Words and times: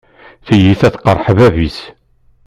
Tiyita 0.45 0.87
tqeṛṛeḥ 0.93 1.27
bab-is. 1.37 1.79